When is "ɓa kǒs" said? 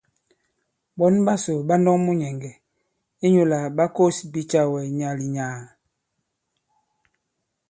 3.75-4.17